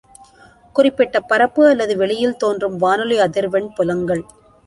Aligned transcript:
குறிப்பிட்ட 0.75 1.19
பரப்பு 1.21 1.67
அல்லது 1.69 1.97
வெளியில் 1.97 2.37
தோன்றும் 2.37 2.77
வானொலி 2.77 3.19
அதிர்வெண் 3.19 3.69
புலங்கள். 3.75 4.23